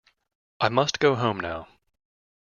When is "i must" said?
0.59-0.97